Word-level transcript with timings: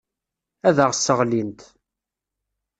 Ad 0.67 0.77
aɣ-sseɣlint. 0.85 1.61